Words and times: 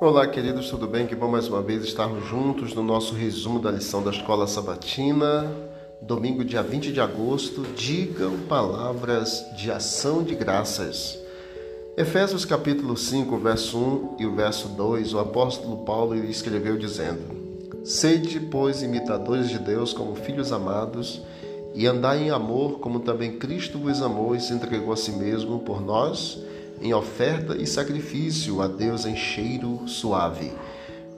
Olá, 0.00 0.28
queridos, 0.28 0.70
tudo 0.70 0.86
bem? 0.86 1.08
Que 1.08 1.16
bom 1.16 1.26
mais 1.26 1.48
uma 1.48 1.60
vez 1.60 1.82
estarmos 1.82 2.24
juntos 2.24 2.72
no 2.72 2.84
nosso 2.84 3.16
resumo 3.16 3.58
da 3.58 3.72
lição 3.72 4.00
da 4.00 4.12
Escola 4.12 4.46
Sabatina, 4.46 5.52
domingo, 6.00 6.44
dia 6.44 6.62
20 6.62 6.92
de 6.92 7.00
agosto. 7.00 7.62
Digam 7.74 8.38
palavras 8.48 9.44
de 9.56 9.72
ação 9.72 10.22
de 10.22 10.36
graças. 10.36 11.18
Efésios 11.96 12.44
capítulo 12.44 12.96
5, 12.96 13.36
verso 13.38 13.76
1 13.76 14.16
e 14.20 14.26
o 14.26 14.36
verso 14.36 14.68
2, 14.68 15.14
o 15.14 15.18
apóstolo 15.18 15.78
Paulo 15.78 16.14
escreveu 16.14 16.78
dizendo: 16.78 17.82
Sede, 17.82 18.38
pois, 18.38 18.84
imitadores 18.84 19.48
de 19.48 19.58
Deus 19.58 19.92
como 19.92 20.14
filhos 20.14 20.52
amados, 20.52 21.22
e 21.74 21.88
andai 21.88 22.22
em 22.22 22.30
amor, 22.30 22.78
como 22.78 23.00
também 23.00 23.36
Cristo 23.36 23.80
vos 23.80 24.00
amou 24.00 24.36
e 24.36 24.40
se 24.40 24.52
entregou 24.52 24.92
a 24.92 24.96
si 24.96 25.10
mesmo 25.10 25.58
por 25.58 25.80
nós 25.80 26.46
em 26.80 26.94
oferta 26.94 27.56
e 27.56 27.66
sacrifício 27.66 28.60
a 28.60 28.68
Deus 28.68 29.04
em 29.04 29.16
cheiro 29.16 29.82
suave. 29.86 30.52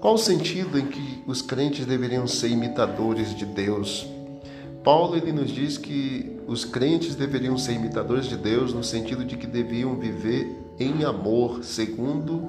Qual 0.00 0.14
o 0.14 0.18
sentido 0.18 0.78
em 0.78 0.86
que 0.86 1.22
os 1.26 1.42
crentes 1.42 1.84
deveriam 1.84 2.26
ser 2.26 2.48
imitadores 2.48 3.34
de 3.34 3.44
Deus? 3.44 4.06
Paulo 4.82 5.14
ele 5.14 5.30
nos 5.30 5.50
diz 5.50 5.76
que 5.76 6.40
os 6.46 6.64
crentes 6.64 7.14
deveriam 7.14 7.58
ser 7.58 7.74
imitadores 7.74 8.26
de 8.26 8.36
Deus 8.36 8.72
no 8.72 8.82
sentido 8.82 9.24
de 9.24 9.36
que 9.36 9.46
deviam 9.46 9.96
viver 9.96 10.50
em 10.78 11.04
amor, 11.04 11.62
segundo 11.62 12.48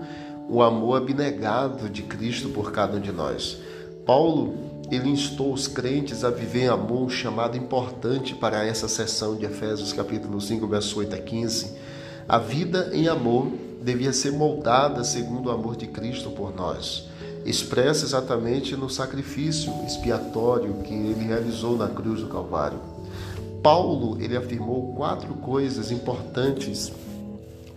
o 0.50 0.62
amor 0.62 0.98
abnegado 0.98 1.90
de 1.90 2.04
Cristo 2.04 2.50
por 2.50 2.72
cada 2.72 2.98
um 2.98 3.02
de 3.02 3.12
nós. 3.12 3.58
Paulo 4.06 4.56
ele 4.90 5.10
instou 5.10 5.54
os 5.54 5.68
crentes 5.68 6.24
a 6.24 6.30
viver 6.30 6.64
em 6.64 6.68
amor, 6.68 7.04
um 7.04 7.10
chamado 7.10 7.58
importante 7.58 8.34
para 8.34 8.66
essa 8.66 8.88
sessão 8.88 9.36
de 9.36 9.46
Efésios 9.46 9.94
capítulo 9.94 10.40
5, 10.40 10.68
verso 10.68 11.00
8 11.00 11.16
a 11.16 11.20
15 11.20 11.92
a 12.28 12.38
vida 12.38 12.92
em 12.94 13.08
amor 13.08 13.52
devia 13.82 14.14
ser 14.14 14.32
moldada 14.32 15.04
segundo 15.04 15.48
o 15.48 15.52
amor 15.52 15.76
de 15.76 15.88
Cristo 15.88 16.30
por 16.30 16.56
nós, 16.56 17.08
expressa 17.46 18.06
exatamente 18.06 18.76
no 18.76 18.90
sacrifício 18.90 19.74
expiatório 19.86 20.76
que 20.84 20.94
ele 20.94 21.26
realizou 21.26 21.78
na 21.78 21.88
cruz 21.88 22.22
do 22.22 22.28
Calvário. 22.28 22.80
Paulo, 23.64 24.22
ele 24.22 24.38
afirmou 24.38 24.94
quatro 24.96 25.34
coisas 25.36 25.92
importantes 25.92 26.92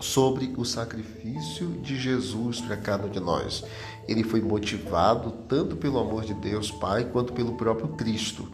sobre 0.00 0.52
o 0.56 0.64
sacrifício 0.64 1.68
de 1.82 1.98
Jesus 1.98 2.60
para 2.60 2.76
cada 2.76 3.06
um 3.06 3.10
de 3.10 3.20
nós. 3.20 3.64
Ele 4.06 4.22
foi 4.22 4.40
motivado 4.40 5.32
tanto 5.48 5.76
pelo 5.76 5.98
amor 5.98 6.24
de 6.24 6.34
Deus 6.34 6.70
Pai 6.70 7.04
quanto 7.04 7.32
pelo 7.32 7.54
próprio 7.54 7.88
Cristo. 7.88 8.46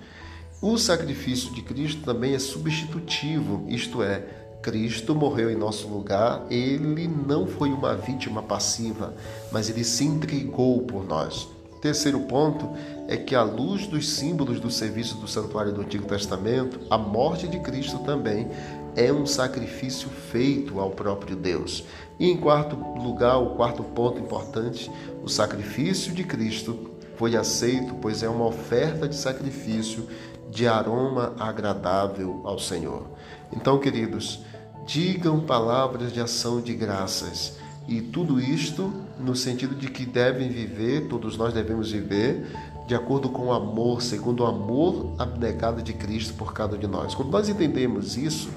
O 0.62 0.76
sacrifício 0.76 1.52
de 1.54 1.62
Cristo 1.62 2.02
também 2.02 2.34
é 2.34 2.38
substitutivo, 2.38 3.64
isto 3.68 4.02
é, 4.02 4.24
Cristo 4.62 5.14
morreu 5.14 5.50
em 5.50 5.56
nosso 5.56 5.88
lugar, 5.88 6.44
ele 6.50 7.08
não 7.08 7.46
foi 7.46 7.70
uma 7.70 7.96
vítima 7.96 8.42
passiva, 8.42 9.14
mas 9.50 9.70
ele 9.70 9.84
se 9.84 10.04
entregou 10.04 10.82
por 10.82 11.06
nós. 11.06 11.48
Terceiro 11.80 12.20
ponto 12.20 12.68
é 13.08 13.16
que, 13.16 13.34
à 13.34 13.42
luz 13.42 13.86
dos 13.86 14.10
símbolos 14.10 14.60
do 14.60 14.70
serviço 14.70 15.16
do 15.16 15.26
santuário 15.26 15.72
do 15.72 15.80
Antigo 15.80 16.06
Testamento, 16.06 16.78
a 16.90 16.98
morte 16.98 17.48
de 17.48 17.58
Cristo 17.58 17.98
também 18.00 18.48
é 18.94 19.10
um 19.10 19.24
sacrifício 19.24 20.10
feito 20.30 20.78
ao 20.78 20.90
próprio 20.90 21.36
Deus. 21.36 21.84
E 22.18 22.30
em 22.30 22.36
quarto 22.36 22.76
lugar, 22.76 23.38
o 23.38 23.54
quarto 23.56 23.82
ponto 23.82 24.20
importante, 24.20 24.90
o 25.22 25.28
sacrifício 25.28 26.12
de 26.12 26.22
Cristo 26.22 26.90
foi 27.16 27.34
aceito, 27.34 27.94
pois 27.94 28.22
é 28.22 28.28
uma 28.28 28.46
oferta 28.46 29.08
de 29.08 29.16
sacrifício 29.16 30.06
de 30.50 30.66
aroma 30.66 31.32
agradável 31.38 32.40
ao 32.44 32.58
Senhor. 32.58 33.06
Então, 33.52 33.78
queridos, 33.78 34.40
digam 34.86 35.40
palavras 35.40 36.12
de 36.12 36.20
ação 36.20 36.60
de 36.60 36.74
graças. 36.74 37.58
E 37.88 38.00
tudo 38.00 38.40
isto 38.40 38.92
no 39.18 39.34
sentido 39.34 39.74
de 39.74 39.88
que 39.90 40.04
devem 40.04 40.48
viver, 40.48 41.08
todos 41.08 41.36
nós 41.36 41.52
devemos 41.52 41.90
viver, 41.90 42.46
de 42.86 42.94
acordo 42.94 43.28
com 43.28 43.46
o 43.46 43.52
amor, 43.52 44.02
segundo 44.02 44.40
o 44.42 44.46
amor 44.46 45.14
abnegado 45.18 45.82
de 45.82 45.92
Cristo 45.92 46.34
por 46.34 46.52
cada 46.52 46.76
de 46.76 46.86
nós. 46.86 47.14
Quando 47.14 47.30
nós 47.30 47.48
entendemos 47.48 48.16
isso, 48.16 48.50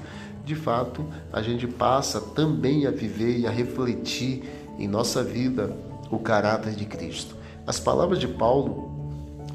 de 0.44 0.54
fato, 0.54 1.04
a 1.32 1.40
gente 1.40 1.66
passa 1.66 2.20
também 2.20 2.86
a 2.86 2.90
viver 2.90 3.38
e 3.38 3.46
a 3.46 3.50
refletir 3.50 4.42
em 4.78 4.88
nossa 4.88 5.22
vida 5.22 5.74
o 6.10 6.18
caráter 6.18 6.74
de 6.74 6.84
Cristo. 6.84 7.36
As 7.66 7.78
palavras 7.80 8.18
de 8.18 8.28
Paulo 8.28 8.92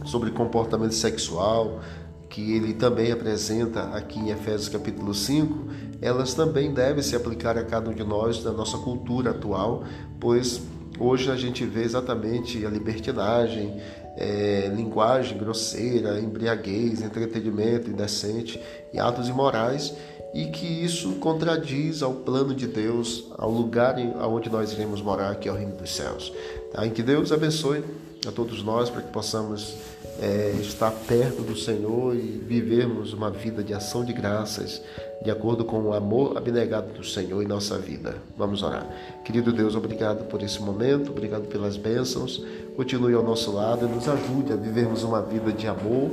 sobre 0.06 0.31
comportamento 0.31 0.94
sexual, 0.94 1.80
que 2.29 2.56
ele 2.56 2.73
também 2.73 3.12
apresenta 3.12 3.84
aqui 3.95 4.19
em 4.19 4.29
Efésios 4.29 4.69
capítulo 4.69 5.13
5, 5.13 5.67
elas 6.01 6.34
também 6.34 6.72
devem 6.73 7.01
se 7.01 7.16
aplicar 7.16 7.57
a 7.57 7.63
cada 7.63 7.90
um 7.90 7.94
de 7.94 8.03
nós 8.03 8.44
na 8.44 8.51
nossa 8.51 8.78
cultura 8.78 9.31
atual, 9.31 9.84
pois 10.19 10.62
hoje 11.00 11.31
a 11.31 11.35
gente 11.35 11.66
vê 11.66 11.84
exatamente 11.84 12.63
a 12.66 12.69
libertinagem, 12.69 13.81
é, 14.16 14.72
linguagem 14.75 15.38
grosseira, 15.38 16.19
embriaguez, 16.19 17.01
entretenimento 17.01 17.89
indecente 17.89 18.62
e 18.94 19.00
atos 19.00 19.28
imorais, 19.28 19.95
e 20.34 20.45
que 20.45 20.66
isso 20.66 21.13
contradiz 21.16 22.03
ao 22.03 22.13
plano 22.13 22.53
de 22.53 22.67
Deus, 22.67 23.25
ao 23.38 23.50
lugar 23.50 23.95
aonde 24.19 24.50
nós 24.50 24.72
iremos 24.72 25.01
morar, 25.01 25.35
que 25.35 25.50
é 25.50 25.51
o 25.51 25.56
reino 25.56 25.75
dos 25.75 25.95
céus. 25.95 26.31
Tá? 26.72 26.85
Em 26.85 26.91
que 26.91 27.01
Deus 27.01 27.31
abençoe 27.31 27.84
a 28.28 28.31
todos 28.31 28.62
nós 28.63 28.89
para 28.89 29.01
que 29.01 29.12
possamos 29.12 29.75
é, 30.22 30.53
estar 30.59 30.91
perto 30.91 31.41
do 31.41 31.57
Senhor 31.57 32.13
e 32.13 32.44
vivermos 32.45 33.13
uma 33.13 33.31
vida 33.31 33.63
de 33.63 33.73
ação 33.73 34.03
de 34.03 34.12
graças, 34.12 34.81
de 35.23 35.31
acordo 35.31 35.63
com 35.63 35.81
o 35.81 35.94
amor 35.94 36.38
abnegado 36.38 36.91
do 36.94 37.03
Senhor 37.03 37.41
em 37.41 37.47
nossa 37.47 37.78
vida. 37.78 38.16
Vamos 38.38 38.62
orar. 38.62 38.85
Querido 39.23 39.53
Deus, 39.53 39.75
obrigado 39.75 40.25
por 40.25 40.44
esse 40.44 40.62
momento, 40.62 41.12
obrigado 41.12 41.47
pelas 41.47 41.78
bênçãos. 41.78 42.44
Continue 42.75 43.13
ao 43.13 43.23
nosso 43.23 43.51
lado 43.51 43.85
e 43.85 43.89
nos 43.89 44.07
ajude 44.07 44.53
a 44.53 44.56
vivermos 44.56 45.03
uma 45.03 45.22
vida 45.22 45.51
de 45.51 45.68
amor 45.68 46.12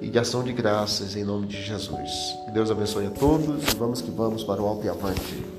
e 0.00 0.08
de 0.08 0.18
ação 0.18 0.42
de 0.42 0.52
graças 0.52 1.16
em 1.16 1.24
nome 1.24 1.46
de 1.46 1.62
Jesus. 1.62 2.10
Que 2.44 2.52
Deus 2.52 2.70
abençoe 2.70 3.06
a 3.06 3.10
todos 3.10 3.62
e 3.72 3.76
vamos 3.76 4.00
que 4.00 4.10
vamos 4.10 4.44
para 4.44 4.62
o 4.62 4.66
alto 4.66 4.86
e 4.86 4.88
avante. 4.88 5.57